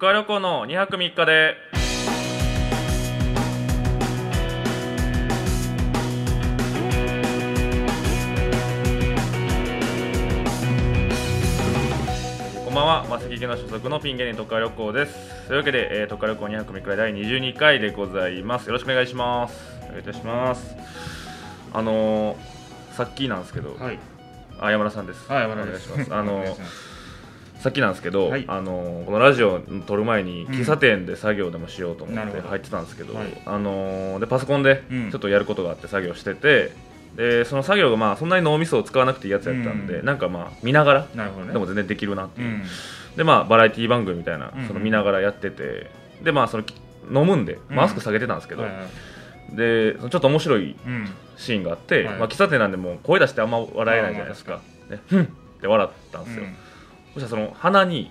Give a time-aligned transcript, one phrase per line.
[0.00, 1.56] カ旅行の2泊3日で
[12.64, 15.46] こんばんは、マセキゲの所属のピン芸人特化旅行です。
[15.48, 18.68] というわけで、えー、特化旅行2泊3日第22回でございます。
[18.68, 19.60] よろしくお願いします。
[19.84, 20.76] お願いいたします。
[21.74, 23.98] あのー、さっきなんですけど、はい。
[24.60, 25.30] あ山田さんです。
[25.30, 26.14] はい、お願いします。
[26.14, 26.89] あのー
[27.60, 28.44] さっきなんですけど、はい。
[28.48, 30.54] あのこのラジオ撮る前にうん。
[30.54, 33.42] 喫茶店で作業でもしようと思って入ってたんですけど、はい。
[33.44, 35.10] あのでパソコンでうん。
[35.10, 36.72] ちょっとやることがあって作業してて、
[37.16, 40.06] でその作業がまあそんなに脳みそを使わなくていいやつやったんで、うん。
[40.06, 41.52] なんかまあ見ながらね。
[41.52, 42.62] でも全然できるなっていう、うん。
[43.16, 45.90] でまあバラエティ番組みたいなうんその見ながらやってて、
[46.22, 46.64] でまあその
[47.08, 47.76] 飲むんでうん。
[47.76, 48.78] マスク下げてたんですけど、はいは
[49.52, 49.56] い。
[49.56, 51.08] でちょっと面白いうん。
[51.36, 52.18] シーンがあって、はい。
[52.18, 55.26] まあ、喫茶店なんでもう声出してあんま笑えないじゃないですか、でふんっ
[55.58, 56.44] て笑ったんですよ、
[57.14, 58.10] そしたらその鼻に。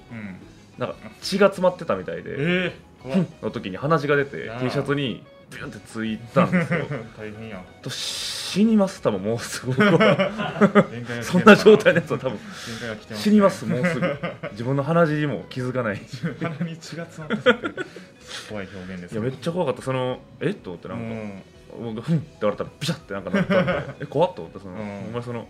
[0.78, 2.36] なんか血が詰まってたみたいで、え
[2.74, 2.76] え。
[3.04, 6.86] 怖っ の時に鼻血が出て T シャツにビュンってついたんですよ
[7.20, 7.62] 大変や。
[7.82, 9.74] と死にます多分もうすぐ
[11.22, 13.24] そんな状態のやつは多分限界が来てます。
[13.24, 14.18] 死にますもうすぐ
[14.52, 16.00] 自分の鼻血にも気づかないい
[16.42, 17.82] 鼻に血が詰まってたって
[18.50, 19.18] 怖い表現ですね。
[19.18, 21.42] やめっちゃ怖かったそのえっと思ってうなんか、ん。
[21.94, 25.48] 僕ふんって言われたらビシャってなんかなったんでえ怖っと思ってその、うんお前その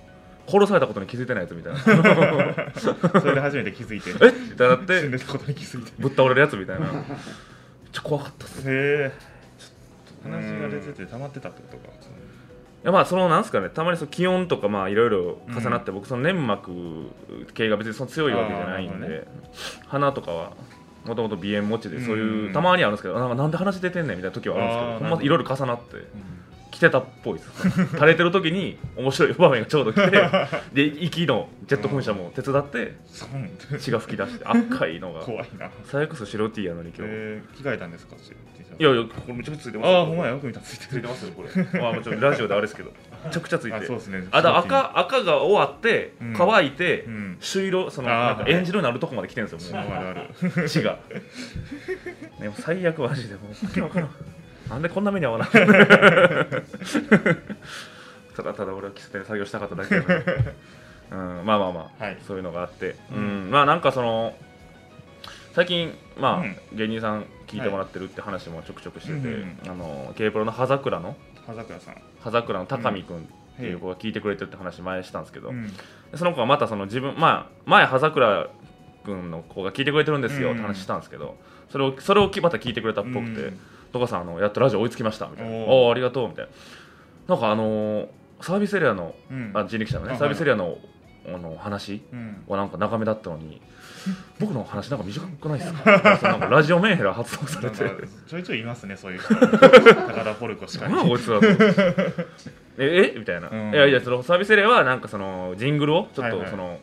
[0.50, 1.80] 殺されたことに気づいてないやつみたいな。
[3.22, 4.12] それで初めて気づいて。
[4.22, 4.28] え？
[4.30, 5.92] ってなって死んでたことに気づいて。
[6.00, 6.88] ぶっ倒れるやつみたいな。
[6.88, 7.04] めっ
[7.92, 8.62] ちゃ怖かったっす。
[8.62, 9.12] いへえ。
[10.24, 11.94] 鼻血が出てて溜まってたってことか。
[12.84, 13.70] やまあそのなんすかね。
[13.70, 16.72] たまにその気温とかまあいろいろ重なって、僕その粘膜
[17.54, 19.28] 系が別にその強いわけじゃないんで、あーなる
[19.88, 20.54] 鼻とかは
[21.06, 22.54] もともと鼻炎持ちでそういう、うん。
[22.54, 25.98] たまにあるんですけどなんかなんで鼻血出てんねんみたいな時はあるんですけどほんまいろいろ重なって。
[25.98, 26.04] うん
[26.80, 30.24] 来てたっぽいです垂れてる時に面白い場面がちょうど来て
[30.72, 32.96] で息のジェット噴射も手伝って
[33.82, 35.20] 血が吹き出して赤いのが。
[35.20, 35.70] 怖いな。
[35.84, 38.16] 最悪そ白 T やのに今日、えー着替えたんですか。
[38.80, 41.00] いやいやこれめちゃくちゃついてますああ、ほんまや、よく見たついつてる。
[41.00, 41.82] いてますよこれ。
[41.82, 42.94] まあもちろんラジオであれですけど
[43.26, 43.78] めちゃくちゃついて。
[43.78, 44.26] あ、そうですね。
[44.32, 46.34] あだ赤赤が終わってうん。
[46.38, 47.38] 乾いて、うん。
[47.42, 50.22] 朱色そのなんかエンジ色になるとこまで来てるんですよもあるある。
[50.64, 50.98] う血が。
[52.40, 53.54] でも最悪マジでもう
[54.70, 55.50] なんでこんな目に遭わない
[58.36, 60.24] ただただ俺は喫茶店で作業したかっただけやのに
[61.12, 62.18] うん、まあまあまあ、はい。
[62.26, 64.36] そういうのがあって、ううんんまあなんかその
[65.54, 66.56] 最近まあ、うん。
[66.74, 71.96] 芸人さん聞いてもらってるって話もちょくちょくしてて、うんあの K プロの葉桜の葉桜さん。
[72.22, 73.22] 葉桜の高見君っ
[73.58, 75.68] ていう子が聞いてくれてるって話前したんですけど、うん。
[75.68, 75.74] で
[76.16, 78.48] その子がまたその自分、まあ、前葉桜
[79.04, 81.36] 君の子が聞いてくれてるんですよって話したんですけど、
[81.70, 83.42] それをそれをまた聞いてくれたっぽくて。
[83.42, 83.60] うん
[83.92, 85.88] 「戸、川、さんあのやっとラジオ追いつきました」みたいな「おー。
[85.88, 86.52] おありがとう」みたいな。
[87.36, 88.08] なんかあのー
[88.42, 89.52] サービスエリアのうん。
[89.54, 90.78] あ人力車のねあサービスエリアの
[91.28, 92.02] あの話？
[92.14, 92.44] うん。
[92.48, 93.62] はなんか長めだったのに
[94.40, 96.18] 僕の話なんか短くないですか？
[96.18, 97.78] そのなんかラジオメンヘラ発動されて。
[98.28, 99.36] ちょいちょいいますね、そういう人。
[99.36, 99.48] 高
[100.24, 100.90] 田ポルコしかい
[101.20, 101.48] つらと。
[102.80, 103.20] ええ？
[103.20, 103.74] みたいな、うん。
[103.74, 106.46] いやいやそのサービスエリアはなんかそのジングルをちょっはいはい。
[106.46, 106.80] とその、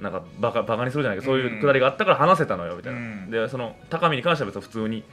[0.00, 3.30] なんかバカバカにするじゃないけどそういうくだりがあったから話せたのよみたいな、うん。
[3.30, 5.04] でその高見に関しては別に普通に。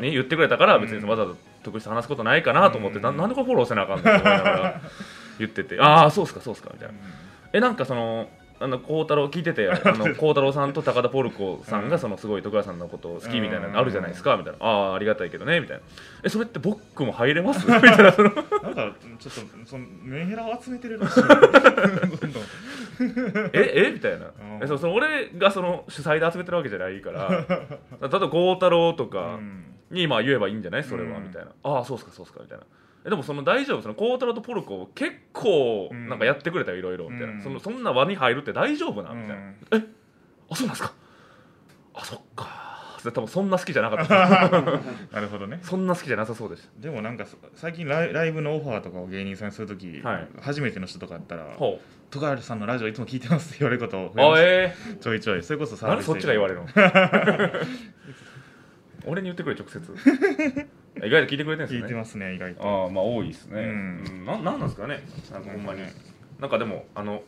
[0.00, 3.02] ね、言ってくれたから別にうんわざわざ得して話すことないかなと思って、うん。
[3.02, 4.80] ななんでこれフォローせなあかんのって思いながら
[5.38, 5.78] 言ってて。
[5.80, 6.94] ああそうっすかそうっすかみたいな。
[7.52, 8.28] えなんかその
[8.58, 14.58] あの孝太郎聞いてて あの孝太郎さんと高田ポルコさんがそのすごい徳川さんのことを好きみたいなのあるじゃないですかみたいな。
[14.64, 15.82] ああありがたいけどねみたいな。
[16.24, 17.66] えそれって僕も入れます？
[17.66, 21.20] みたいなそのなんかちょっとそのメンヘラを集めてるらしい。
[21.20, 22.42] どんどん
[23.52, 24.26] ええみたいな。
[24.26, 24.62] うん。
[24.62, 29.74] えそうその俺がその主催で集めてるわけじゃないから例えば孝太郎とうかん。
[29.90, 30.84] にまあ言えばいいんじゃない？
[30.84, 31.24] それはうん。
[31.24, 31.52] みたいな。
[31.62, 32.64] ああそうっすかそうっすかみたいな。
[33.04, 33.82] えでもその大丈夫？
[33.82, 36.08] その孝太郎とポルコ結構うん。
[36.08, 37.42] なんかやってくれたよいろいろみたいな、うん。
[37.42, 39.94] そのそんな輪に入るって大丈夫なみたいな、うん。
[40.50, 40.92] あそうなんですか。
[41.94, 42.65] あそっか
[43.12, 44.50] 多分そんな好きじゃなかった。
[45.12, 45.58] なるほどね。
[45.62, 50.28] そんな好きじゃなさそうでしでもなんかそ最近ライライブのオファーとかを芸人さんにするとき、はい。
[50.40, 55.42] 初めての人とかだったらたほ「戸川さんのラジオいつも聞いてます」って言われることあえちょいちょい。
[55.42, 57.50] それこそー、なんでそっちが言われるるの？
[59.06, 59.80] 俺に言ってくれ直接。
[61.04, 62.62] 意外と聞いてくれてるんです聞いねてますね意外と。
[62.84, 64.04] ああまあ多いですね、うん。
[64.08, 64.24] うん。
[64.24, 65.00] ななんなんですかね？
[65.30, 65.80] なんかほんまに。
[65.82, 65.92] ね
[66.40, 67.22] なんかでもあの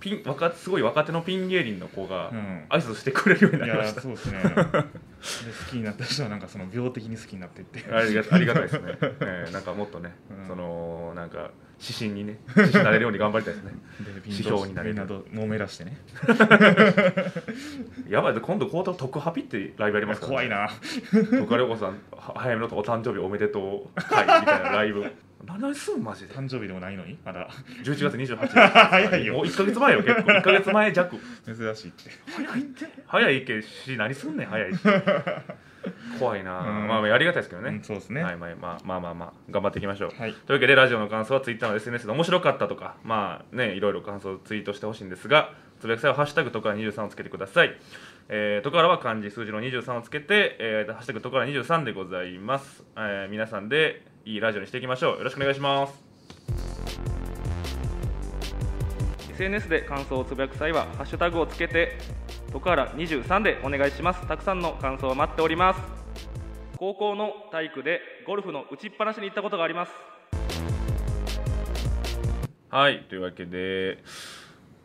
[0.00, 2.64] ピン若すごい若手のピン芸人の子がうん。
[2.68, 4.42] 挨拶してくれるようにないりまやした、そうですね。
[4.42, 4.48] で
[5.20, 7.84] 好きになった人はなんかその病的に好きになってって。
[7.92, 10.46] ありがありがたいですね、 えーなんかもっとね、うん。
[10.46, 11.50] そのなんか
[11.80, 13.72] 指針にね指針になれるように頑張りたいですね。
[14.00, 15.98] で指標になれるなともめらしてね。
[18.08, 20.70] やばい今度コート特ハピってライブやりますから、怖いな。
[21.10, 25.04] 徳川涼子さんは早めのお誕生日おめでとう会みたいなライブ
[25.46, 26.34] 何すんマジで？
[26.34, 27.18] 誕生日でもないのに？
[27.24, 27.48] まだ。
[27.84, 28.54] 11月28日。
[28.54, 29.34] 早いよ。
[29.34, 30.30] もう1か月前よ結構。
[30.30, 31.16] 1か月前弱。
[31.46, 32.10] 珍しいって。
[32.26, 32.86] 早いって？
[33.06, 34.80] 早いけし何すんねん早いし
[36.18, 36.88] 怖いな、うん。
[36.88, 38.22] まあまあやりがたいですけどね、うんそうですね。
[38.22, 40.34] はいまあまあまあまあまあ頑張っていきましょう、はい。
[40.34, 47.74] というわけでラジオの感想はツイッターの SNS で面白かったとかまあねいろいろ感想をツイートしてほしいんですがつぶやく際は「ハッシュタグとか23」をつけてください。
[48.32, 55.18] えー、とからは漢字数字の23をつけて、えー、ハッシュタグとから23でございます、えー皆さんでいいラジオにしていきましょう。
[55.18, 55.94] よろしくお願いします。
[59.32, 61.96] SNS で感想をつぶやく際はハッシュタグをつけて
[62.52, 64.26] とから23でお願いします。
[64.28, 65.80] たくさんの感想を待っております。
[66.76, 69.92] 高校の体育でゴルフの打ちっぱなしに行ったことがあります。
[72.68, 74.04] はいというわけで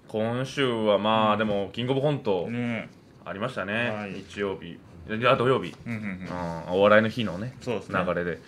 [0.07, 2.89] 今週はまあ、でもキングオブコントね
[3.25, 4.13] ありましたね、はい。
[4.13, 4.79] 日曜日。
[5.07, 6.69] いや土曜日、うんうんうん。
[6.69, 8.03] うん、お笑いの日のねそうですね。
[8.05, 8.39] 流れで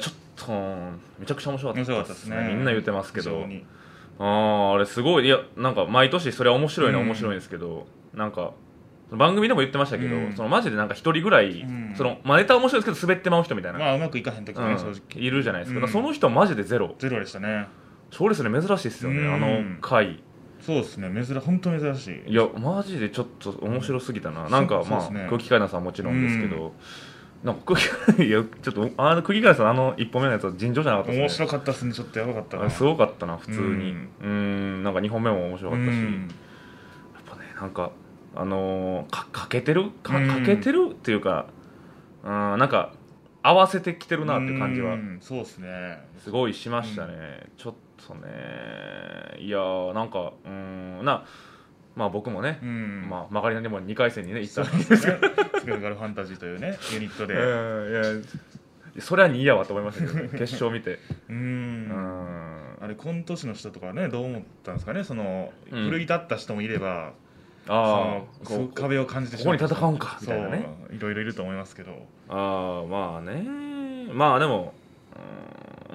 [0.00, 0.52] ちょっと
[1.18, 2.48] めちゃくちゃ面白かった面白かったですね。
[2.48, 3.46] みんな言ってますけど。
[4.18, 5.26] あーあれすごい。
[5.26, 8.52] いやなんか毎年それは面白いのはうん面白いんですけど、なんか
[9.12, 10.32] 番組でも言ってましたけど、うん。
[10.34, 11.94] そのマジでなんか一人ぐらい、うん。
[11.96, 14.78] その、まあ、ネタは面白いですけど滑ってまう人みたいな、まあうまくいかへん時もね、うん。
[14.78, 15.88] 正直いるじゃないですか,、うん。
[15.88, 16.94] その人マジでゼロ。
[16.98, 17.68] ゼロでしたね。
[18.10, 19.34] そうですね珍しいですよね、うん。
[19.34, 20.22] あの回。
[20.60, 21.24] そうですね。
[21.24, 22.32] 珍本当珍しい。
[22.32, 26.72] いやマジでちょっと面白すぎたな、なんかまあ、ね空気階段さんはもちろんですけど、
[27.44, 31.22] なんか空気階段いやちょっとあの空気階段さんあの一歩目のやつは尋常じゃなかったですね。
[31.24, 31.92] 面白かったですね。
[31.92, 32.62] ちょっとやばかったな。
[32.62, 33.56] あれすごかったな普通に。
[33.60, 34.08] うん。
[34.20, 36.28] うんなんか2本目も面白かったし、うん。
[37.14, 37.90] やっぱねなんか
[38.34, 39.90] あのーかかけてる？
[40.02, 40.28] かうん。
[40.28, 41.46] かけてるっていうか
[42.24, 42.92] うんなんか
[43.42, 45.18] 合わせてきてるなって感じはうん。
[45.20, 45.98] そうですね。
[46.24, 47.74] すごいしましたね、ちょっ
[48.08, 48.20] とね。
[49.38, 51.24] いやーなんかうんな
[51.96, 53.06] まあ僕もね、うん。
[53.10, 54.96] まあ曲がりなりにも2回戦にね行ったんですね。
[54.98, 57.34] スクールガルファンタジーというねユニットで。
[57.34, 60.92] うんいやそりゃ2やわと思いましたけど 決勝見て。
[61.28, 61.88] ううん。
[61.88, 65.02] んあれ今年の人とかねどう思ったんですかね？
[65.04, 65.84] そのうん。
[65.88, 67.12] 奮い立った人もいれば
[67.66, 70.66] そあのあ壁を感じてここに戦うんかみたいなね。
[70.92, 72.06] いろいろいると思いますけど。
[72.28, 73.44] ああまあね。
[74.12, 74.75] まあでもうん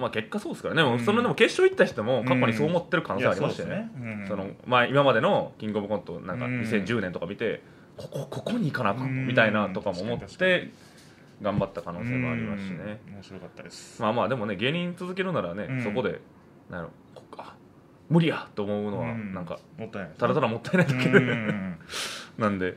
[0.02, 1.00] まあ結果そうですからね、うん。
[1.00, 4.20] そのでも決勝行った人も過去にそう思ってる可能性ありましたよね,、そうですね。
[4.20, 4.28] うん。
[4.28, 6.60] そのまあ、今までのキングオブコントなんかうん。
[6.62, 7.62] 2010年とか見て、
[7.96, 9.26] ここここに行かなあかんうん。
[9.26, 10.70] みたいなとかも思って
[11.40, 13.00] 頑張った可能性もありますしね。
[13.08, 13.14] うん。
[13.14, 14.02] 面白かったです。
[14.02, 15.82] まあまあでもね芸人続けるならね、うん。
[15.82, 16.20] そこで
[16.70, 17.54] なんやろこあ
[18.10, 19.32] 無理やと思うのはうん。
[19.32, 21.08] なんかもっただただもったいないだけ
[22.38, 22.76] なんで。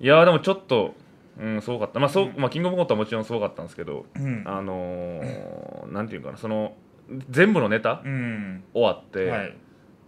[0.00, 0.94] いやーでもちょっと、
[1.40, 1.98] うん、すごかった。
[2.00, 4.42] まあそう、まあ、キングオブコントはもちろんすごかったんですけどうん。
[4.46, 6.74] あのーなんていうかなその
[7.30, 8.64] 全部のネタうん。
[8.72, 9.56] 終わって、はい。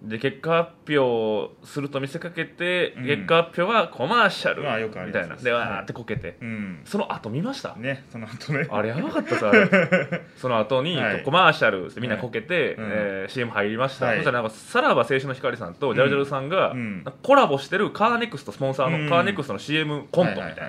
[0.02, 3.06] で結果発表すると見せかけて、うん。
[3.06, 4.62] 結果発表はコマーシャル
[5.06, 5.37] みたいな。
[5.37, 6.81] でわーってこけて、うん。
[6.84, 8.67] その後見ました、ねその後ね。
[8.70, 9.52] あれやばかったさ
[10.37, 11.23] その後に、はい。
[11.23, 14.17] コマーシャルってみんなこけて、はえー CM 入りました、はい。
[14.17, 17.05] そしたらなんかさらば青春の光さんとジャルジャルさんが、うん。
[17.23, 19.05] コラボしてるカーネクストスポンサーうん。
[19.06, 20.64] のカーネクストの CM コントみたいな、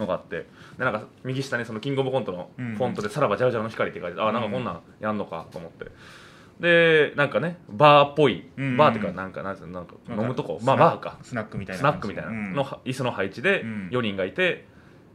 [0.00, 0.46] のがあって
[0.78, 5.86] でなんか右下にそのキングオブコントのうんフォントで「さらばジャルジャルの光」って書いてて、あなんかこんなんやんのかと思って。
[6.60, 10.60] でなんかねバーっぽい、うんバーっていうかなんかなんつうのなんか飲むとこ。
[10.62, 11.18] まあバーか。
[11.22, 12.30] スナックみたいなスナックみたいな。
[12.30, 12.52] うん。
[12.54, 13.88] の椅子の配置でうん。
[13.90, 14.66] 4人がいて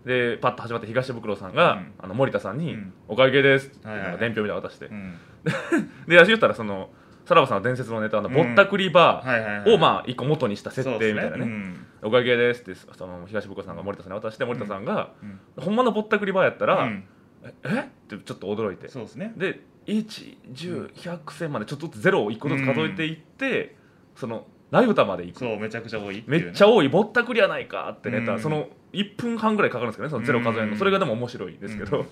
[0.06, 1.94] でパッと始まって東袋さんが、うん。
[2.00, 5.16] あの森田さんにうん「お会計です」って伝票みたいなの渡して、うん。
[6.08, 6.90] で私言ったらその
[7.26, 15.14] さらばさんの伝説のネタのぼったくりバーをまあ一個元にした設定みたいなねお会計ですってその東袋さんが森田さんに渡して森田さんが、
[15.58, 15.64] うん。
[15.64, 17.04] ほんまのぼったくりバーやったら、うん。
[17.44, 17.54] え？
[17.64, 17.80] え
[18.16, 18.88] ってちょっと驚いて。
[18.88, 19.34] そうですね。
[19.36, 23.76] で11010千までちょっとずつゼロを1個ずつ数えていって、
[24.16, 25.40] そのライブタまで行く。
[25.40, 28.40] そうめちゃくちゃ多いめっちゃ多いぼったくりやないかってネタ、うん。
[28.40, 30.80] その1分半ぐらいかかるんですけどねそのゼロ数えるの、うん。
[30.80, 32.06] それがでも面白いですけど、うん。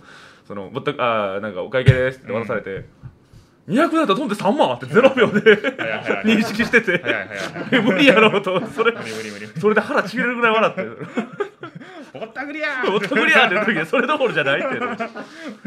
[0.47, 2.85] そのぼったあーなんかお会計ですって渡されて、
[3.67, 5.55] 200だったら飛んで3万って0秒で
[6.25, 7.01] 認識してて、
[7.82, 8.55] 無理やろと。
[8.55, 9.48] 思ってそれ無理無理無理。
[9.60, 10.82] それで腹ちぎれるぐらい笑って
[12.13, 12.84] ぼったくりや。
[12.86, 14.79] ぼったくりやってそれどころじゃないって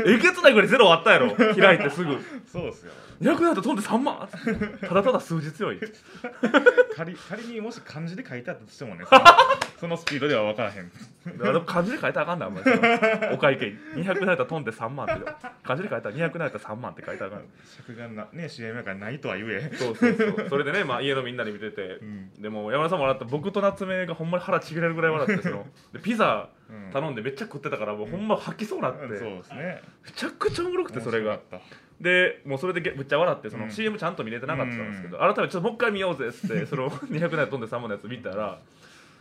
[0.06, 1.34] えげつないぐらいゼロあったやろ。
[1.34, 2.18] 開いてすぐ。
[2.50, 2.92] そうですよ。
[3.20, 4.28] 200だったら飛んで3万
[4.86, 5.80] ただただ数字強い
[6.94, 9.06] 仮仮にもし漢字で書いてあったとしてもね
[9.80, 10.92] そのスピードでは分からへん。
[11.42, 12.76] あの漢字で書いたらあかんなお前その
[13.32, 13.74] お会計。
[13.96, 15.24] に200なったら飛んで3万って。
[15.64, 17.44] 漢字で書いたら200なったら3万って書いたらあかん。
[17.76, 19.72] 尺がなね CM やからないとは言え。
[19.74, 20.48] そうそうそう。
[20.50, 22.30] それでね、まあ、家のみんなで見てて、うん。
[22.40, 23.24] でも山田さんも笑った。
[23.24, 25.64] 僕と夏目がほんまに腹ちぎれるぐらい笑ってその。
[25.94, 26.35] でピザ
[26.68, 26.92] うん。
[26.92, 29.82] 頼んでめっちゃ食ってたからもうほんま吐きそうになって、そうですね。
[30.04, 31.38] めちゃくちゃおもろくてそれが。
[32.00, 33.70] でもうそれでげむっちゃ笑ってそのうん。
[33.70, 38.58] CM ちゃんと見れてなかったんですけど、う改めてちょっともう一回見ようぜっつって その200年飛んで3万のやつ見たら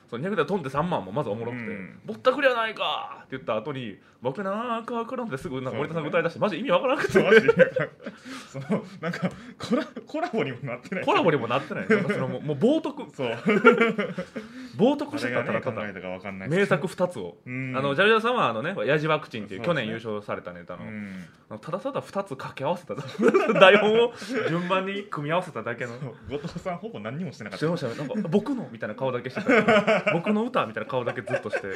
[0.09, 7.23] その200台飛んで3万もまずおもろくてうん「ぼったくりやないか!」って言った後に「僕なんかわからん」ってすぐなんか森田さんが歌い出してマジ意味わからなくて。
[7.23, 7.47] マジ？
[7.47, 7.53] で
[8.47, 11.05] そのなんかコラコラボにもなってない。
[11.05, 11.87] コラボにもなってない。
[11.89, 13.13] なんかそのもうもう冒涜。
[13.13, 13.27] そう。
[14.77, 16.19] 冒涜して誰たただただ。
[16.19, 17.37] がね名作2つを。
[17.45, 17.73] うん。
[17.75, 20.85] あのジャルジャルさんはあのねヤジワクチンっていう去年優勝されたネタの。
[20.85, 21.23] うん。
[21.49, 22.95] あのただただ2つ掛け合わせた。
[23.59, 24.13] 台本を
[24.49, 25.93] 順番に組み合わせただけの。
[26.29, 27.65] 後藤さんほぼ何にもしてなかった。
[27.65, 30.13] ねなんか僕のみたいな顔だけしてた。
[30.13, 31.67] 僕の歌みたいな顔だけずっとして。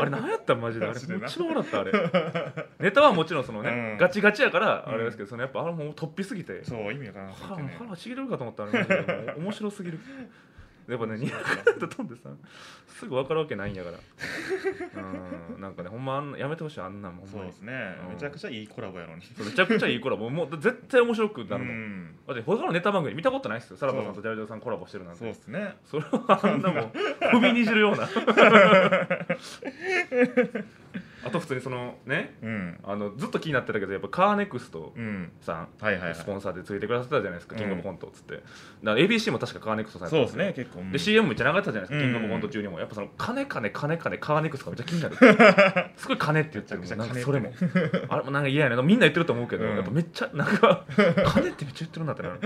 [0.00, 1.26] あれ何やったんマジジでな。
[1.26, 1.92] 一番笑ったあれ。
[2.80, 3.96] ネタはもちろんそのね、うん。
[3.98, 6.60] ガチガチやからうんあれですけどそのやっぱあれもう突飛すぎて。
[6.60, 9.98] たそう意味わからなく腹てね腹ちぎれるかと思ったあれ面白すぎる
[10.88, 11.30] やっぱね200
[11.64, 12.30] 回と飛んでさ
[12.86, 13.98] すぐ分かるわけないんやから。
[14.96, 17.52] うんなんかねほんまあんなやめてほしいあんなんもんほんまに。
[17.52, 17.72] そうですね。
[18.04, 18.14] うん。
[18.14, 19.22] めちゃくちゃいいコラボやのに。
[19.38, 20.30] めちゃくちゃいいコラボ。
[20.30, 22.16] もう絶対面白くなるもん、うん。
[22.26, 25.20] だって他のネタ番組見たことないっすよサラダさんとジャルジャルさんコラボしてるなんて。
[25.20, 25.76] そうですね。
[25.84, 26.92] それはあんなもん
[27.32, 28.08] 踏みにじるような
[31.28, 32.78] あと普通にそのねうん。
[32.82, 36.14] あのずっと気になってたけどやっぱカーネクストうんさん、はいはいはい。
[36.14, 37.60] スポンサーでついてくださってたじゃないですか、うん。
[37.60, 38.34] キングオブコントっつって。
[38.34, 38.46] だか
[38.82, 40.80] ら ABC も確かカーネクストさんそうですね結構。
[40.80, 40.92] うん。
[40.92, 42.12] で CM めっちゃ流れてたじゃないですか、うん。
[42.12, 42.78] キングオブコント中にも。
[42.80, 45.90] やっぱその金金金金カーネクストがめっちゃ気になる。
[45.96, 47.52] すごい金って言ってるなんか金それも。
[48.08, 50.84] あれもなんか嫌やねみんな言ってると思うけど、うんやっぱめっちゃなんか
[51.26, 52.40] 金ってめっちゃ言ってるんだってなる。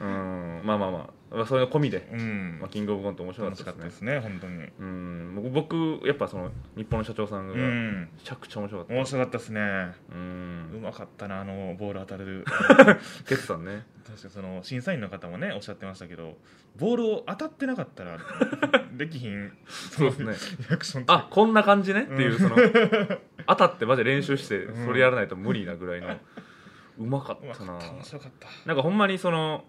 [0.00, 2.58] うんまあまあまあそういうの込みで、うん。
[2.60, 4.12] まあ、キングオブコント面白か楽ったですね。
[4.12, 4.68] しかったですね本当に。
[4.80, 5.32] うん。
[5.36, 8.94] 僕僕やっぱその日本の社長さんがうめんちゃくちゃ面白かった。
[8.94, 9.60] 面白かったですね。
[9.60, 12.44] ううんまかったなあのボール当たる。
[13.28, 13.84] ケツさんね。
[14.04, 16.36] 確かその審査員の方もねおっしゃってましたけど
[16.76, 18.18] ボールを当たってなかったら
[18.92, 19.52] できひん。
[19.68, 20.34] そうですね。
[20.68, 21.04] リアクション。
[21.06, 22.02] あこんな感じね？
[22.02, 22.38] っていう、うん。
[22.38, 22.56] その
[23.46, 24.86] 当たってマジで練習してうん。
[24.86, 26.16] それやらないと無理なぐらいの。
[26.98, 27.74] うまかうまったな。
[27.74, 28.48] 面白かった。
[28.66, 29.64] なんかほんまにその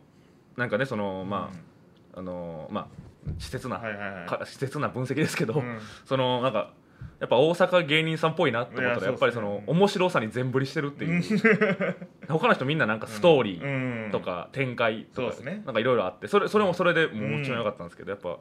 [0.58, 2.18] なんかねそのまうん。
[2.18, 2.88] あ、あのまあ
[3.38, 4.26] 施設な、はいはいはい。
[4.28, 5.80] か施設な分析ですけど、うん。
[6.06, 6.74] そのなんか
[7.20, 11.22] やっぱ大阪芸人さんっぽいなって思ったらやっぱりその面白さに全振りしてるっていう。
[12.28, 18.38] 他の人みんななんかストーリーーとか展開とかなんかいろいろあってそれそれもそれでもうもちろん良かったんですけどやっぱ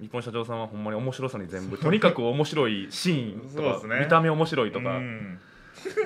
[0.00, 5.38] 日本社長さんはほんまに面白さに全部とにかく面白いシーンとか、見た目面白いとか、うん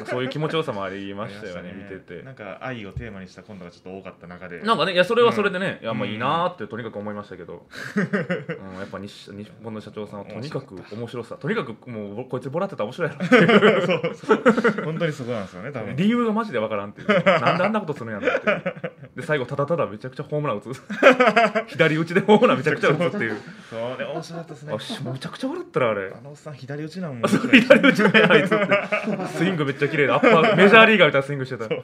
[0.07, 2.23] そういう気持ちよさもありましたよねあり見てて。
[2.23, 7.67] なんか愛をテーマにした今度がちょっと多かった中でなんかねいやそれはそれでね、いやまあうんいいなーってとにかく思いましたけど、
[7.97, 11.37] うん、やっぱ日日本の社長さんはとにかく面白さ。
[11.37, 13.87] とにかくもうこいつボラってたら面白いやろ。
[13.87, 14.85] そうそう。
[14.85, 15.97] 本当にそこなんですよね多分。
[15.97, 17.09] 理由がマジでわからんっていう。
[17.09, 18.63] なんであんなことするんやろっていう。
[19.17, 20.73] で最後ただただめちゃくちゃホームラン打つ。
[21.69, 23.37] 左打ちでホームランめちゃくちゃ打つっていう。
[23.71, 24.75] そうね面白かったですね。
[24.75, 26.13] あしめちゃくちゃ笑ったらあれ。
[26.17, 28.67] あのおっさん左打ちなんもあそう左打ちだよあいつって。
[29.37, 31.69] スイングめっちゃ綺麗でアッパーメジャーリーガーみたいなスイングしてた。
[31.69, 31.81] めっ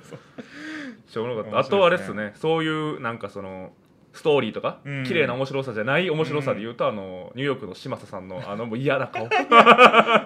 [1.11, 1.59] ちゃおもろかった。
[1.59, 3.73] あとあれっすねそういうなんかその
[4.13, 5.05] ストーリーとか、うん。
[5.05, 9.25] 綺麗な面白さじゃない面白さで言うと、あのニューヨークの嶋佐さんのあのもう嫌な顔。
[9.27, 9.29] い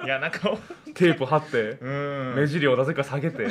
[0.08, 0.50] やなんか
[0.94, 2.34] テープ貼ってうん。
[2.36, 3.46] 目尻をなぜか下げて。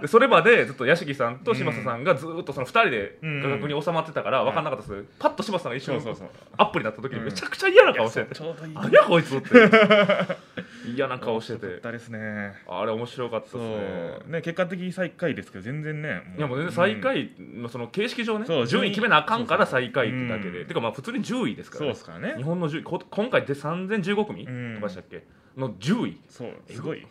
[0.00, 3.42] でそれまでずっと屋敷さんと嶋佐さんがずっとその2人でうん。
[3.42, 6.28] 画角に収まってたから分かんなかったです、パッと嶋佐さんが一瞬そうそうそう。
[6.58, 7.24] アップになった時にうん。
[7.24, 9.48] めちゃくちゃ嫌な顔してて、うどいやこいつって
[10.94, 11.80] 嫌な顔してて。
[11.80, 12.54] ですね。
[12.68, 14.18] あれ面白かったそですね。
[14.28, 14.30] う。
[14.30, 18.90] ね結果的に最下位ですけど全然ねいやもう全然最下位のその形式上ねそう順位。
[18.90, 20.62] 決めなあかんから最下位ってだけで。
[20.62, 20.66] うん。
[20.66, 22.34] てかまあ普通に10位ですかそうらねですからね。
[22.36, 24.74] 日本の10位こ今回で3015組うん。
[24.76, 25.24] とかでしたっけ？
[25.56, 26.20] の10位。
[26.28, 27.06] そうすごい。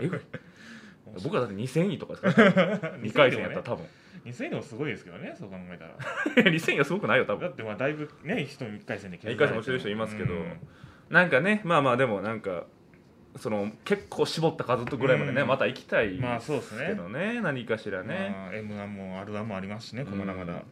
[0.00, 0.20] えぐい。
[1.24, 3.84] 僕らだって2000位とかですから2回戦やったら多分。
[4.24, 6.50] 2000でもすごいですけどねそう考えたら。
[6.50, 7.40] 2000位はすごくないよ多分。
[7.40, 10.52] だってまあだいぶね人1回戦で1回戦落ちてる人いますけど、うん。
[11.10, 12.64] なんかねまあまあでもなんか
[13.36, 15.48] その結構絞った数とぐらいまでね、うん。
[15.48, 16.88] また行きたいまあそうですね。
[16.88, 20.62] けどね何かしらね、まあ M1 も R1 もありますしねこの中でうん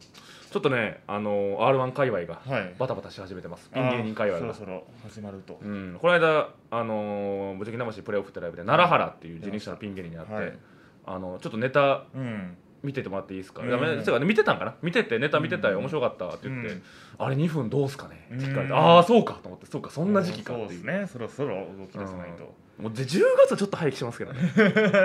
[0.51, 2.75] ちょっとねあの r 1界隈がはい。
[2.77, 3.69] バタバタし始めてます。
[3.69, 4.53] ピン芸人界隈が。
[4.53, 5.59] そろそろ始まると。
[5.61, 10.57] うん、この間、あのー、無敵魂プレーオフってライブで奈良原っていう人力車のピン芸人に会って、はい。
[11.05, 14.75] あのちょっとネタうん見ててもらっていいですか、うんね見てたんかな？
[14.81, 16.83] 見ててネタ見てたよ面白かったって言って、うん。
[17.19, 18.27] あれ2分どうすかね？
[18.33, 18.77] って聞かれて、うん。
[18.77, 20.67] ああそうかと思ってそうかそんな時期かっていう。
[20.69, 24.39] そうですねそろそろ動き出さないともうで10月はちょっと早い気しますけどね。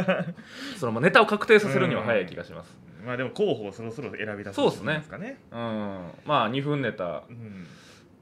[0.79, 4.99] そのまあネタを確定させるには早い気がします、まあでも候補をそろそろ選び出すそうっすね。
[4.99, 5.39] ですかね。
[5.53, 5.59] うん。
[6.25, 7.25] まあ2分ネタ。
[7.29, 7.67] うん。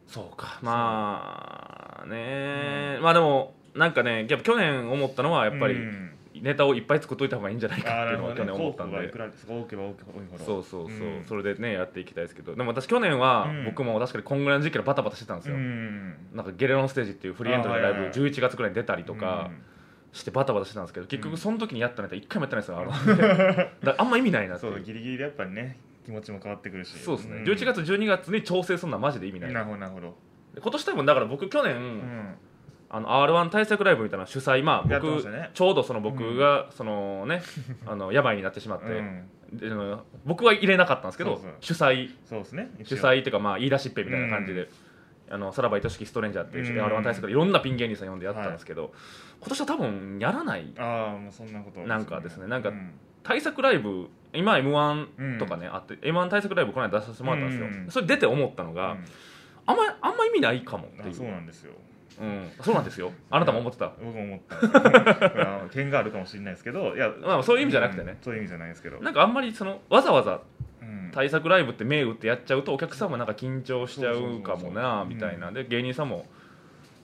[0.09, 0.59] そうか。
[0.63, 6.11] まあねまあでもなんかねやっぱ去年思ったのはやっぱりうん
[6.45, 8.97] ネタをいっぱい作っといた方がいいんじゃないかっていうのは去年思ったんで。
[8.97, 9.47] 候補がいくらです。
[9.47, 9.95] か多ければ多い
[10.31, 11.25] ほどそうそうそう、ん。
[11.27, 12.55] それでねやっていきたいですけど。
[12.55, 13.65] でも私去年はうん。
[13.65, 16.15] 僕も確かにこんぐらいの時期からバタバタしてたんですよ、うん。
[16.35, 18.31] なんかゲレロンステージっていうフリーエントリーのライブあはいはいはい。
[18.31, 19.63] 11月くらいに出たりとかうん
[20.13, 21.33] してバタバタしてたんですけど結うん。
[21.33, 23.17] 局その時にやったネタ一回もやってないんですよあの。
[23.17, 24.81] だからあんま意味ないなってそいう。
[24.81, 26.99] うギリギリでやっぱりね気持ちも変わってくるし。
[26.99, 27.45] そうですね、ん。
[27.45, 29.53] 11月12月に調整するのはマジで意味ない。
[29.53, 30.15] なるほどなるほど。
[30.55, 32.35] で今年多分だから僕去年、うん
[32.95, 35.51] あの r 1対策ライブみたいな主催まあ僕、ね。
[35.53, 37.43] ちょうどその僕が、そのね
[37.87, 39.29] あの病になってしまって、うん。
[39.53, 42.11] であの僕は入れなかったんですけど主催。
[42.25, 42.71] そうですね。
[42.85, 44.69] 主催っていうかまあ言い出しっぺみたいな感じで、
[45.29, 46.85] あのさらば愛しきストレンジャーっていううん。
[46.85, 48.93] r 1対策でいろんなピン芸人さん呼んでやったんですけど、
[49.41, 52.93] 今年は多分やらないああもうそんなことなんかですねなんかうん。
[53.25, 57.91] 対策ライブ今 m 1とかね、あって m 1対策ライブこの間出させてもらったんですよ、うん。
[57.91, 59.05] それ出て思ったのが、うん。
[59.67, 61.73] あんまあんま意味ないかもっていあうそうなんですよ
[62.21, 63.13] うん、そうなんですよ。
[63.31, 63.93] あなたも思ってた？
[63.99, 64.57] 僕も思った。
[64.57, 68.13] んですよあの剣があるかもしれないですけどいやまあそういう意味じゃなくてね。
[68.13, 69.01] うんそういう意味じゃないですけど。
[69.01, 70.41] なんかあんまりそのわざわざ
[70.83, 71.11] うん。
[71.13, 76.27] 対策ライブって銘打ってやっちゃうとお客さんもなんか緊張しちゃうかもなみたいなで芸人さんも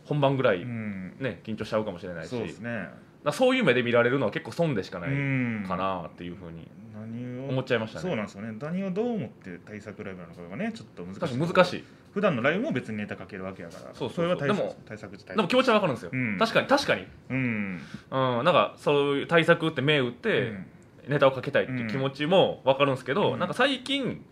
[0.05, 1.17] 本番ぐらいうん。
[1.21, 2.29] ね緊張しちゃうかもしれないし。
[2.29, 2.88] そうですね。
[3.33, 5.64] そういう目で見られるのは結構損でしかないうん。
[5.69, 8.02] かなっていうふうに何を思っちゃいましたね。
[8.02, 8.57] そうなんですよね。
[8.61, 11.38] 何をどう思って対策ライブなのかがねちょっと難しい。
[11.38, 13.95] 難しい普段のライブも別にネタかけるわけやから。
[13.95, 15.37] そうそうれは対策でも対策自体。
[15.37, 16.38] でも気持ちはわかるんですよ、うん。
[16.38, 17.81] 確かに確かに、うん。
[18.11, 20.67] うん、なんかそういう対策って銘打って、うん。
[21.09, 23.38] ネタをかけたいっていう気持ちも分かるんですけど、うん。
[23.38, 24.25] なんか最近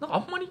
[0.00, 0.50] なんかあんまり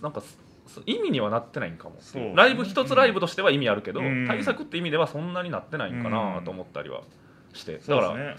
[0.00, 0.38] なんかす
[0.86, 1.96] 意味にはなってないんかも。
[1.96, 4.26] っていうそうライブ一つライブとしては意味あるけど、うん。
[4.26, 7.02] 対策って意味ではそんなになってないんかなと思ったりは
[7.52, 8.36] して、だから、ね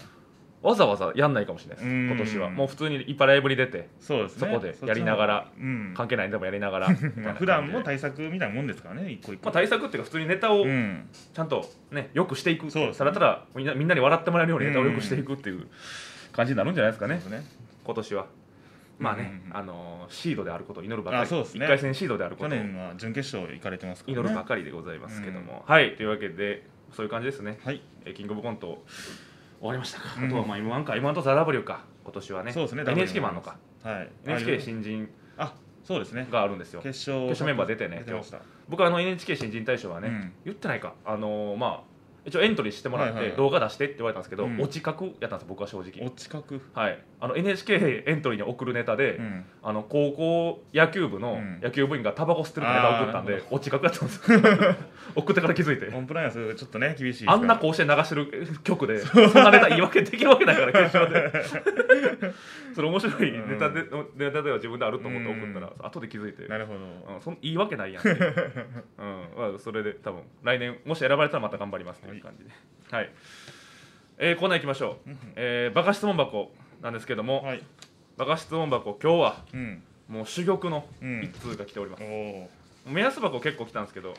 [0.66, 2.06] わざわざやんないかもしれないです、うん。
[2.08, 2.50] 今年は。
[2.50, 4.48] もう普通にいっぱいライブに出てそうですね。
[4.52, 5.94] そこでやりながらうん。
[5.96, 9.44] 関係ないんでもやりながら ま普段も対策みたいなもんですからね一個一個。
[9.46, 11.08] まあ、対策っていうか普通にネタをうん。
[11.32, 12.98] ちゃんとねよくしていくそうですね。
[12.98, 15.68] ただただみんなみんなに笑ってもらえるようにネタをよくしていくっていう
[16.32, 17.20] 感じになるんじゃないですかね。
[17.30, 17.44] ね。
[17.84, 18.26] 今年は。
[18.98, 19.28] まあね、うん。
[19.28, 21.30] うんうんあのーシードであることを祈るばかり。
[21.30, 21.36] ね。
[21.36, 22.46] 1回戦シードであること。
[22.46, 24.20] を去年は準決勝行かれてますからね。
[24.22, 25.96] 祈るばかりでございますけども、はい。
[25.96, 27.82] というわけでそういう感じですね、はい。
[28.04, 28.84] えーキングオブコント
[29.58, 30.26] 終わりましたか、うん。
[30.26, 31.84] あとはまあ m 1か m 1とザ・ W か。
[32.04, 32.52] 今年はね。
[32.52, 32.84] そうですね。
[32.86, 33.56] NHK もあるのか。
[33.82, 34.08] はい。
[34.24, 35.08] NHK 新人。
[35.38, 36.26] あそうですね。
[36.30, 36.82] があるんですよ。
[36.82, 37.28] 決勝。
[37.28, 38.04] 決勝メンバー出てね
[38.68, 40.32] 僕あの NHK 新人大賞はね、うん。
[40.44, 40.94] 言ってないか。
[41.04, 41.95] あのーまあ
[42.26, 44.60] 一応エントリーしてもらって、動画出してって言われたんですけど、うん。
[44.60, 46.06] 落ち角やったんです僕は正直。
[46.06, 46.60] お近く？
[46.74, 49.44] はい、あの NHK エントリーに送るネタで、うん。
[49.62, 51.60] あの高校野球部のうん。
[51.62, 54.40] 野球部員がタバコ吸ってるネタを送ったんで、あーなる落ち角やったんですよ。
[55.14, 55.86] 送ってから気づいて。
[55.86, 58.28] コンプライアンスちょっとね厳しいあんな甲子園流してる
[58.64, 61.32] 曲でそんなネタ言い訳できるわけないから 決勝で。
[62.74, 63.84] それ面白いネタで、
[64.16, 66.46] ネタでは自分であると思って送ったら、後で気づいて。
[66.46, 67.14] なるほど。
[67.14, 68.08] うん、そん言い訳ないやんう、
[68.98, 69.28] うん。
[69.34, 72.50] まあ、それで多分来年もし選ばれたらまた頑張りますという感じで。
[72.90, 73.10] はい、
[74.18, 76.52] えーコーナー行きましょう、えーバカ質問箱
[76.82, 77.62] なんですけども、はい。
[78.16, 79.82] バカ質問箱今日はうん。
[80.08, 81.24] もう珠玉のうん。
[81.24, 82.48] 一通が来ております、おお
[82.86, 84.18] 目安箱結構来たんですけど、はい。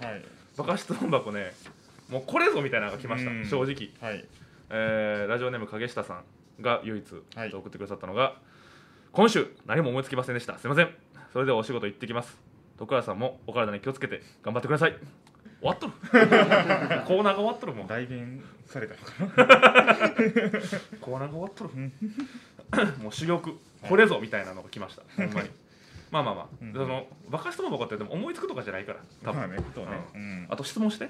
[0.58, 1.54] バカ質問箱ね
[2.10, 4.26] もうこれぞみたいなのが来ました、うん正直、はい。
[4.70, 6.24] えーラジオネーム影下さん
[6.62, 7.06] が唯一
[7.36, 7.54] はい。
[7.54, 8.36] 送ってくださったのが、
[9.12, 10.58] 今週何も思いつきませんでした。
[10.60, 10.90] すいません。
[11.32, 12.38] それではお仕事行ってきます。
[12.78, 14.96] 徳原さんもお体に気をつけて頑張ってください
[15.60, 15.94] 終わっとる。
[17.06, 17.88] コーナーが終わっとるもん。
[17.88, 19.56] 代弁されたのかな。
[21.02, 21.72] コーナーが終わっとる。
[23.02, 23.54] もう珠玉
[23.88, 25.04] これぞみたいなのが来ました。
[25.16, 25.50] ほんまに。
[26.12, 26.74] まあまあまあ、うん。
[26.74, 29.00] そのバカ質問箱ってでも思いつくとかじゃないから。
[29.24, 29.92] 多分、まあねそうね。
[30.14, 30.48] うん。
[30.50, 31.10] あと質問して。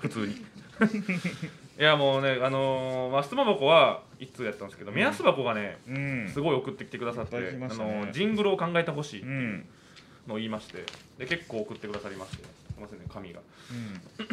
[0.00, 0.34] 普通に。
[0.34, 6.28] いやもうねあのーまあ、質問箱は一通やったんですけど目安箱がねうん。
[6.28, 9.68] すごい送ってきてくださって、いっぱい来まあのージングルを考えてほしいってういうん。
[10.28, 10.84] のを言いまして
[11.18, 12.44] で結構送ってくださりまして
[12.84, 13.40] ませんね紙が。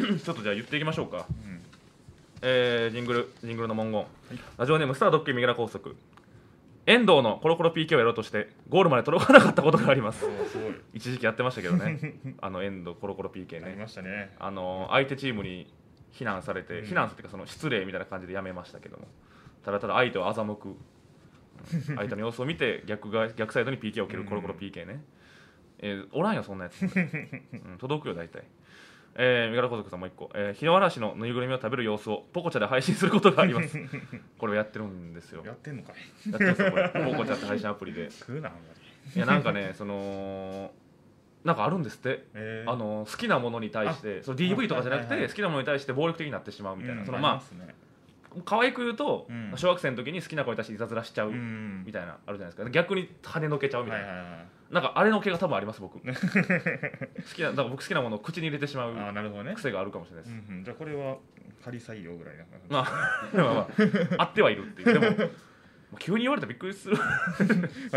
[0.08, 0.18] うん。
[0.20, 1.26] ちょっとじゃあ言っていきましょうか。
[1.28, 1.60] うん。
[2.42, 4.06] えージングルジングルの文言、
[4.58, 5.96] ラジオネームスタードッキリ右ラ高速。
[6.84, 10.26] 遠藤のコロコロ PK をやろうとしてゴールまで届かなかったことがあります。
[10.92, 12.16] 一時期やってましたけどね。
[12.42, 14.34] あの遠藤コロコロ PK ありねましたね。
[14.40, 15.72] あの相手チームに
[16.10, 16.86] 非難されて、うん。
[16.86, 19.06] 非難っていうかその失礼みたいな感じでやめましたけども。
[19.64, 20.68] ただただ相手を欺く。
[20.68, 20.72] う
[21.92, 21.96] ん。
[21.96, 25.04] 相手の様子を見て逆が逆サイドに PK を蹴るコロコロ PK ね、
[25.82, 28.44] えーおらんよそんなやつ、うん、届くよ大体。
[29.14, 33.78] えー、身柄小族さんもう一個、えー、日の嵐のぬいぐるみを食べる様子をポコチャで配信することがあります。
[34.38, 35.42] これをやってるんですよ。
[35.44, 36.30] やってんのかい。
[36.30, 36.88] やってますよこれ。
[37.12, 38.10] ポコチャって配信アプリで。
[38.10, 39.12] 食うなあんまり。
[39.14, 40.72] いやなんかねその
[41.44, 42.24] なんかあるんですって。
[42.34, 42.70] えー。
[42.70, 47.74] あの好きなものに対してその DV とかじゃなくはいはいはいて好きなものに対して暴力的になってしまうみたいな、うんそのまあね
[48.44, 49.52] 可愛く言うと、うん。
[49.56, 51.84] 小学生の時に好きな子に対していたずらしちゃううん。
[51.84, 52.70] みたいなあるじゃないですか。
[52.70, 56.00] 逆に跳ねのけちゃうみたいな、はいはいはいなんかあれの毛が多分あります僕。
[56.00, 56.12] 好
[57.34, 59.54] きなだから僕好きなものを口に入れてしまあうーなるほどね。
[59.54, 60.64] 癖があるかもしれないです、うんうん。
[60.64, 61.18] じゃあこれは
[61.62, 63.68] 仮採用ぐらいなまあまあまあ。
[64.16, 64.98] あってはいるっていう。
[64.98, 65.28] でもまあ
[65.98, 66.96] 急に言われたらびっくりする。
[66.96, 67.04] ま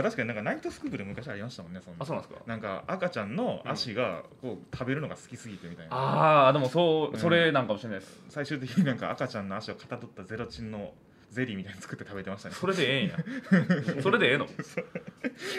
[0.02, 2.04] あ確かになんかナイトスクープで昔ありましたもんねそんな。
[2.04, 2.42] あそうなんですか？
[2.48, 7.20] なんか赤ちゃんの足がこう食べるのが好きすぎてみたいな、ああでもそう、うん。
[7.20, 8.22] それなんかもしれないです。
[8.30, 10.94] 最終的になんか赤ちゃんの足をかたどったゼラチンの
[11.32, 12.56] ゼリーみたいに作って食べてましたね。
[12.56, 13.18] それでええんや。
[14.04, 14.48] それでええの？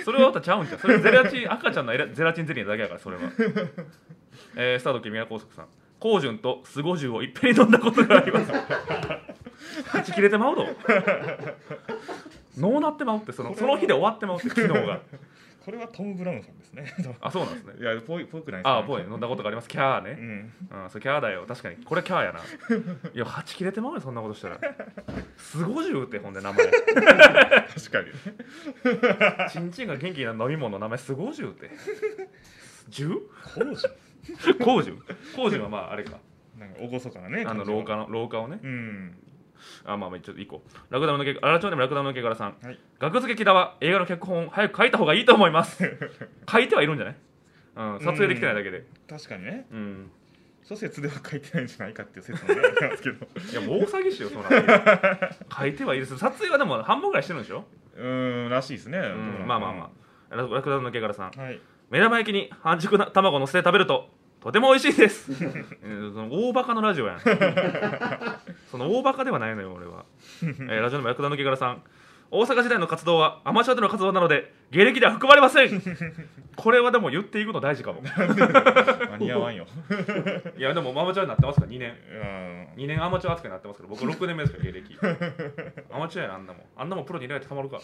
[0.05, 3.22] それはまたちゃうんじゃんそれゼラチン赤ちゃんのエラゼラチンゼリーなだけやからそれは。
[4.57, 5.66] えー、スタート君宮高速さん。
[5.99, 8.53] 高順とスゴジュウをいっぺんに飲んだことがあります。
[9.88, 10.66] はち切れてまうど
[12.60, 12.80] のう。
[12.80, 15.00] なってまうってそのその日で終わってまうって 昨日が。
[15.66, 16.94] これはトム・ブラウンさんですね。
[17.20, 17.74] あそうなんですね。
[17.80, 19.02] いやぽいぽくないですああぽい。
[19.02, 19.68] 飲んだことがあります。
[19.68, 20.10] キャーね、
[20.70, 20.82] うん。
[20.84, 21.44] うん、それキャーだよ。
[21.48, 21.76] 確かに。
[21.84, 22.38] これキャーやな。
[23.12, 24.60] いやはち切れてまうよそんなことしたら。
[25.36, 26.66] スゴジュウってほんで名前。
[26.68, 28.00] 確か
[29.44, 29.50] に。
[29.50, 31.68] チンチンが元気な飲み物の名前スゴジュウって。
[32.88, 33.88] ジュウ工事
[34.64, 36.18] コウジュウコウジュウはまああれか。
[36.56, 37.64] なんか厳かなねあの。
[37.64, 38.60] 廊下の廊下をね。
[38.62, 39.18] うん
[39.84, 42.78] あまあまあちょっと一個ラクダムのけ荒町でもラクダムのけ柄さん、はい。
[42.98, 45.78] 学付け木田は映画の脚本早く書いた方がいいと思います。
[46.50, 47.16] 書いてはいるんじゃない？
[47.76, 48.84] うん、撮影できてないだけで。
[49.08, 49.66] 確かにね。
[49.70, 50.10] うん。
[50.64, 53.26] 諸説では書いてないんじゃないかっていう説もねありますけど。
[53.52, 57.64] いやもう大騒ぎしようそんな書いてはいいです撮影はでも半分ぐらいしてるんでしょ、
[57.96, 59.90] うーんらしいですね、うん、まあまあま
[60.30, 60.36] あ。
[60.36, 61.30] ララクダムのけ柄さん。
[61.38, 61.60] あはい。
[61.88, 64.08] 目玉焼きに半熟な卵のせて食べると
[64.40, 65.30] とても美味しいです
[65.84, 67.18] うんその大バカのラジオやん
[68.76, 70.04] その大バカではないのよ俺は、
[70.44, 71.82] えーラジオネームラクダのけ柄さん。
[72.28, 75.80] 大阪時代の活動はアマチュアでの活動なので芸歴では含まれません。
[76.56, 78.02] これはでも言っていくの大事かも。
[78.02, 79.64] 間に合わんよ。
[80.58, 81.94] いやでもアマチュアになってますから2年。
[82.74, 82.82] うん。
[82.82, 84.98] 2年アマチュア扱いになってますから僕6年目ですから芸歴。
[85.90, 86.62] アマチュアやなあんなもん。
[86.76, 87.80] あんなもんプロに入れないとたまるか。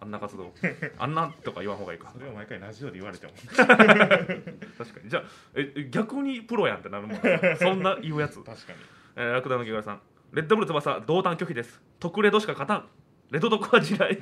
[0.00, 0.54] あんな活動。
[0.96, 2.10] あんなとか言わん方がいいか。
[2.10, 3.32] それを毎回ラジオで言われても。
[3.44, 5.10] 確かに。
[5.10, 5.22] じゃあ
[5.56, 7.20] ええ逆にプロやんってなるもん
[7.58, 8.40] そんな言うやつ。
[8.44, 8.78] 確かに。
[9.16, 10.00] えー、ラクダの木村さん
[10.32, 11.80] レッドブル翼同担拒否です。
[11.98, 12.88] 特レドしか勝たん。
[13.30, 14.20] レッドドクは地雷。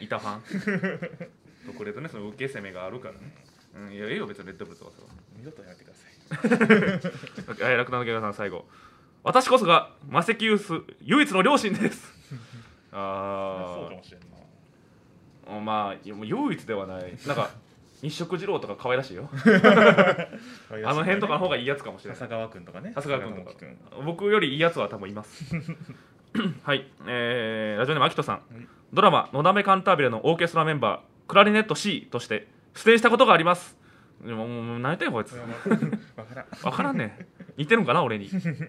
[0.00, 1.30] いたファン。
[1.66, 3.34] 特レドねその受け攻めがあるからね。
[3.74, 5.08] うんいやいいよ別にレッドブル翼は。
[5.36, 6.18] 二度とやめてください。
[7.60, 8.66] えーラクダの木村さん最後。
[9.22, 12.12] 私こそが魔石ユース唯一の両親です。
[12.92, 14.26] そうあかもしれんな。
[15.56, 17.18] あまあいやもう唯一ではない。
[17.26, 17.50] なんか
[18.02, 19.28] 日食二郎とか可愛らしいよ。
[20.84, 22.18] あの辺とかの方がいいやつかもしれない。
[22.18, 22.92] 笹川君とかね。
[22.94, 23.56] 長谷川君とか。
[23.58, 25.44] 君僕よりいいやつは多分います。
[26.62, 28.66] はい、えーラジオネームアキトさん、い。
[28.92, 33.76] ドラマ「のだめカンタービレ」のオーケストラメンバークラリネット C として出演したことがあります。
[34.24, 35.36] でももう何やってんこいつ。
[35.36, 35.44] わ
[36.24, 36.46] からん。
[36.46, 37.04] 分からんね。
[37.04, 37.12] ん
[37.56, 38.28] 似てるんかな俺に。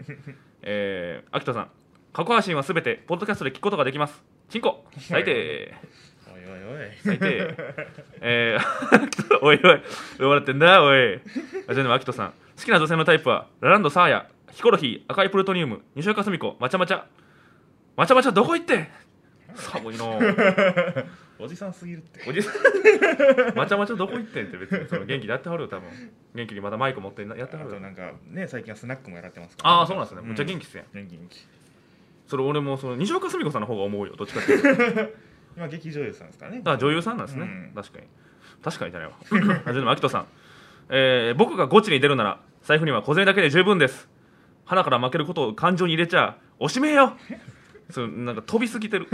[0.61, 1.71] えー、アキトさん。
[2.13, 4.23] 過去配信はすべてポッドキャストで聞くことができます。
[4.49, 4.85] チンコ。
[4.97, 5.73] 最低。
[5.73, 6.08] お
[6.55, 6.89] いおいおい。
[7.03, 7.55] 最低。
[8.21, 9.81] えー、 おいおい。
[10.19, 11.13] 笑ってんだおい。
[11.15, 11.21] ラジ
[11.71, 12.33] オネームアキトさん。
[12.57, 17.05] 好きな女性のタイプはラランドサーヤヒコロヒー赤いプルトニウム西岡澄子まちゃまちゃ。
[17.95, 18.89] まちゃまちゃどこ行って？
[19.55, 20.19] 寒いの
[21.39, 22.29] おじさんすぎるって。
[22.29, 22.53] おじさん。
[23.55, 24.47] まちゃまちゃどこ行ってん？
[24.47, 25.89] って別にその元気でやってはるよ多分。
[26.35, 27.75] 元気にまだマイク持ってやってはるよ。
[27.75, 29.69] あとなんかね最近はスナックもやられてますから。
[29.75, 30.21] ああそうなんですね。
[30.23, 30.85] むっちゃ元気っすやん。
[30.93, 31.47] 元気元気。
[32.27, 34.61] それ俺もその西岡澄子さんの方が思うよどっちかっていう
[34.93, 35.13] と
[35.59, 36.61] 今劇女優さんですからね。
[36.63, 37.71] あ女優さんなんですね、うん。
[37.75, 38.07] 確かに。
[38.63, 39.15] 確かにじゃないわ。
[39.29, 40.25] ラジオネームアキトさん、
[40.89, 44.07] えー僕がゴチに出るなら財布には小銭だけで十分です。
[44.63, 47.17] 鼻から負けることを感情に入れちゃおしめえよ。
[47.89, 49.07] そうなんか飛びすぎてる。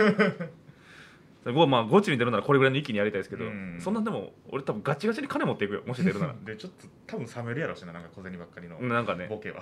[1.53, 3.77] ごまあゴチに出るならこれぐらいの域にやりたいですけど、うん。
[3.79, 5.81] そんなでも俺多分ガチガチに金持っていくよ。
[5.87, 6.35] もし出るなら。
[6.45, 9.25] でちょっと多分冷めるやろしななんか小銭ばっかりのなんかね。
[9.27, 9.61] ボケは。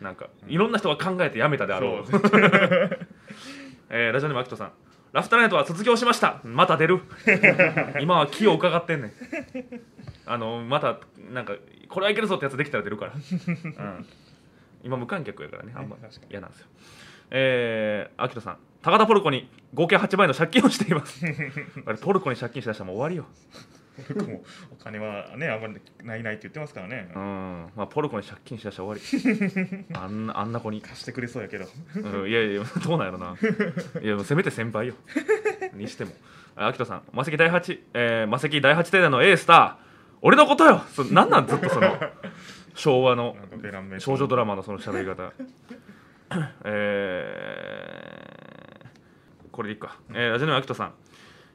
[0.00, 0.28] うんなんか。
[0.46, 2.06] いろんな人が考えてやめたであろう。
[2.06, 2.20] そう
[3.90, 4.72] えーラジオネームアキトさん
[5.12, 6.40] ラフターナイトは卒業しました。
[6.44, 7.00] また出る。
[8.00, 9.12] 今は気を伺ってんねん。
[10.26, 10.98] あのまた
[11.32, 11.54] なんか
[11.88, 14.06] これはいけるぞってやつできたら出るから、うん、
[14.82, 15.72] 今無観客やからね。
[15.74, 15.96] あんま
[16.30, 16.66] 嫌なんですよ。
[17.30, 18.58] えー、アキトさん。
[18.82, 21.24] 高田ポルコに合計8倍の借金をしています。
[21.86, 23.26] あれポルコに借金しだしたらもう終わりよ
[24.08, 27.10] 僕もお金はねあんまりないないって言ってますからね。
[27.14, 27.70] うん。
[27.76, 29.06] まあポルコに借金しだしたら終わ
[29.74, 29.86] り。
[29.94, 30.80] あんなあんな子に。
[30.80, 31.66] 貸してくれそうやけど。
[31.96, 32.30] うん。
[32.30, 33.36] いやいやどうなんやろな。
[34.02, 34.94] いやもうせめて先輩よ。
[35.74, 36.12] にしても。
[36.56, 39.74] あ秋人さん魔石第8、えー、魔石第八帝団の A スター。
[40.22, 40.82] 俺のことよ。
[40.92, 41.98] そなんなんずっとその
[42.74, 43.36] 昭和の
[43.98, 45.32] 少女ドラマのその喋り方。
[46.64, 50.92] えー、これでいいか、えー、ラジオネームアキトさん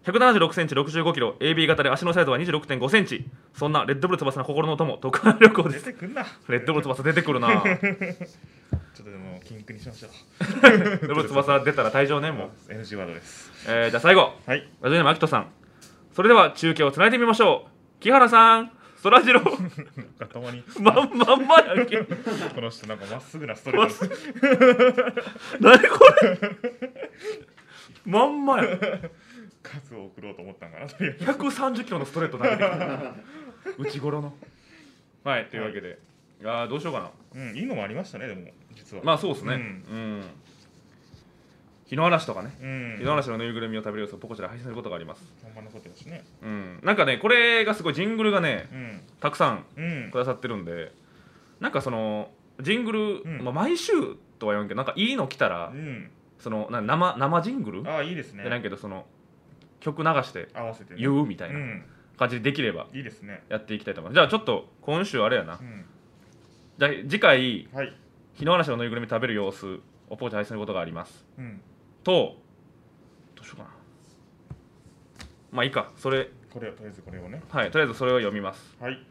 [0.06, 3.26] 176センチ65キロ AB 型で足のサイズは26.5センチ。
[3.54, 5.86] そんなレッドブル翼の心の友特派旅行です。
[5.86, 6.26] 出てくんな。
[6.50, 7.50] レッドブル翼出てくるな。
[7.50, 11.08] レ ッちょっとでもキンクにしましょう。
[11.08, 12.72] ドブル翼出たら退場ねもう。
[12.72, 13.52] NG ワードです。
[13.68, 14.34] えー、じゃあ最後。
[14.48, 14.68] はい。
[14.82, 15.48] ラジオネームアキトさん。
[16.14, 18.02] それでは中継をつないでみましょう。
[18.02, 18.72] 木原さん。
[19.04, 20.28] そらジロー。
[20.28, 20.64] たまに。
[20.80, 22.00] まんまんまやんけ。
[22.00, 25.14] この人なんかまっすぐなストレート
[25.60, 26.40] 何これ。
[28.06, 28.78] まんまや
[29.72, 31.26] 数を送ろうと思ったんかなとりあえず。
[31.26, 33.16] 130キロのストレート投げてきた。
[33.78, 34.34] 内頃の。
[35.24, 36.00] はいというわけで、
[36.44, 37.12] あーどうしようかな。
[37.36, 38.42] うんいいのもありましたねでも
[38.74, 39.04] 実は。
[39.04, 39.54] まあそうですね。
[39.54, 40.24] うん、
[41.86, 42.96] 日の嵐とかね、うん。
[43.00, 45.24] 日の嵐のぬいぐるみを食べる様子をポコチャで配信することがあります。
[45.44, 46.24] ほんまのことだしね。
[46.42, 46.80] うん。
[46.84, 49.02] なんかねこれがすごいジングルがねうん。
[49.20, 50.12] たくさんうん。
[50.12, 50.92] くださってるんで
[51.60, 52.32] なんかその
[52.62, 53.42] ジングル、うん。
[53.44, 53.92] まあ、毎週
[54.40, 56.10] とは言わんけどなんかいいの来たらうん。
[56.40, 57.84] そのな生生ジングル？
[57.88, 58.42] ああいいですね。
[58.42, 59.06] じゃないけどその
[59.82, 61.00] 曲流して合わせてね。
[61.00, 61.86] 言うみたいうなん。
[62.18, 63.44] 感じでできればいいですね。
[63.50, 65.58] やっていきたいと思いますじゃあちょっと今週あれやな。
[65.60, 65.86] うん。
[66.78, 67.94] じゃあ次回はい。
[68.36, 71.26] 日の話のぬいぐるみ食べる様子をポーチ配信することがあります。
[71.38, 71.60] うん。
[72.04, 72.38] と
[73.36, 73.70] どうしようかな。
[75.52, 75.92] まあいいか。
[75.98, 76.30] それ。
[76.54, 77.42] これをとりあえずこれをね。
[77.50, 78.78] はいとりあえずそれを読みます。
[78.80, 79.04] はい。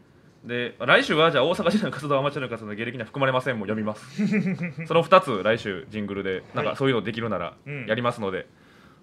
[0.45, 4.25] で来週はじゃあ大阪時代の活動アマチュアの活動の芸歴には含まれませんも読みます。
[4.87, 7.85] その2つ来週ジングルでなんかそういうのできるならうん。
[7.85, 8.47] やりますので、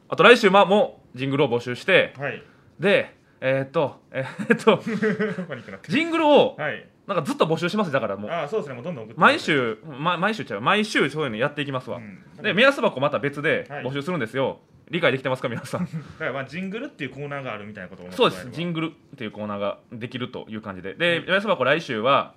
[0.08, 2.42] あと来週まもジングルを募集してはい。
[2.80, 4.76] でえーっとえーっと
[5.76, 6.86] ってジングルをはい。
[7.06, 8.30] なんかずっと募集しますだからもう。
[8.30, 12.42] ああそうですねもうどんどん送って毎週、ま、毎週ちゃう毎週そういうのやっていきますわ、うん。
[12.42, 13.84] で目安箱また別ではい。
[13.84, 15.84] 募集するんですよ、理解できてますか皆さん。
[15.84, 18.50] だからまあジングルっていうコーナーがあるみたいなことを思ってそうです。
[18.50, 20.94] ジンングルっていうコーナーができるという感じで。
[20.94, 22.34] で目安箱来週は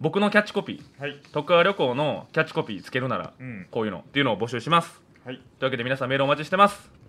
[0.00, 1.16] 僕のキャッチコピーはい。
[1.32, 3.66] 徳川旅行のキャッチコピーつけるならうん。
[3.70, 5.02] こういうのっていうのを募集します。
[5.24, 5.36] はい。
[5.36, 7.01] というわけで皆さんメールお待ちしてます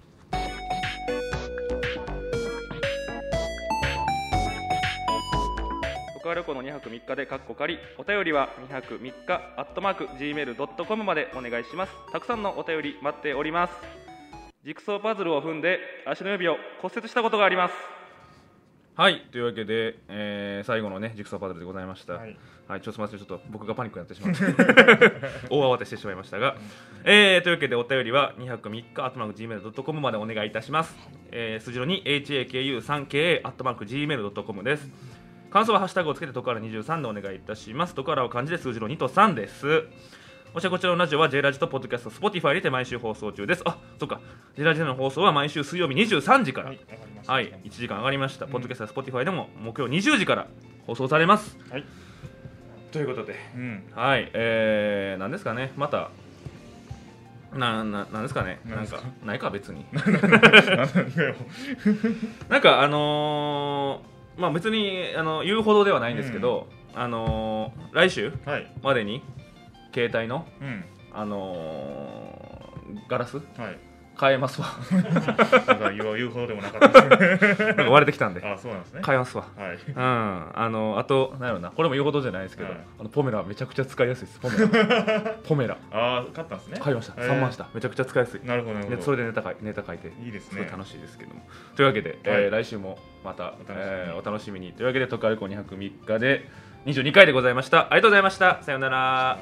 [6.33, 7.77] 徳川旅行の2泊3日でカッコ仮。
[7.97, 11.93] お便りは2泊3日アットマーク Gmail.com までお願いします。
[12.11, 13.73] たくさんのお便り待っております。
[14.65, 17.73] ジグソーパズルを踏んで足の指を骨折したことがあります。
[18.95, 22.37] はいというわけで、えー最後のねジグソーパズルでございました、はい。
[22.67, 24.43] はい、ちょっとすみません、ちょっと僕がパニックになってしまって、
[25.49, 26.55] 大慌てしてしまいましたが、
[27.03, 30.95] えー、というわけでお便りは2泊3日、アットマーク Gmail.com までお願いいたします。
[31.31, 35.12] えー、数字の2、HAKU3KA、アットマーク Gmail.com です。
[35.53, 37.93] 感想はハッシュタグをつけて、トカラ23でお願いいたします。
[37.93, 39.83] トカラを漢字で数字の2と3です。
[40.51, 43.61] そしてこちらのラジオは J ラジとポッドキャスト、Spotify にて毎週放送中です。
[43.65, 44.19] あ、そっか、
[44.57, 46.79] J ラジでの放送は毎週水曜日23時から、はい
[47.27, 48.45] はい、1時間上がりました。
[48.45, 50.47] うんポッドキャストや Spotify でも木曜20時から
[50.87, 51.55] 放送されます。
[51.69, 51.83] はい
[52.91, 56.09] ということで、うんはい、えー、なんですかね、また、
[57.53, 59.85] な、な、なんですかね、なんかか、ないか、別に。
[62.49, 68.71] なんか、あのー、まあ、別に、あの、言うほどではないんですけど、あのー、来週はい。
[68.81, 69.21] までに、
[69.93, 70.85] 携帯の、うん。
[71.13, 74.67] あのー、ガラスはい変えますわ。
[74.91, 77.65] なんか言う言うほどでもなかったですね。
[77.65, 79.01] なんか割れてきたんで、あそうなんですね。
[79.05, 79.45] 変えますわ。
[79.57, 79.75] はい。
[79.75, 82.79] うん、あの、あと、なんやろな、これも言うほどじゃないですけど、はい。
[82.99, 85.35] あのポメラめちゃくちゃ使いやすいです、ポメラ。
[85.43, 85.77] ポメラ。
[85.91, 86.79] ああ買ったんですね。
[86.79, 87.31] 買いました、えー。
[87.31, 87.67] 3万した。
[87.73, 88.41] めちゃくちゃ使いやすい。
[88.45, 88.97] なるほどなるほど。
[88.97, 90.09] でそれでネタ書いネタ書いて。
[90.23, 90.69] いいですね。
[90.71, 91.47] 楽しいですけども。
[91.75, 92.63] というわけで、えーはい。
[92.63, 93.81] 来週もまたお楽しみに。
[93.81, 94.73] えーお楽しみに。
[94.73, 96.49] というわけで「トカルコ2泊3日」で
[96.85, 97.87] 22回でございました。
[97.91, 98.61] ありがとうございました。
[98.61, 99.37] さようなら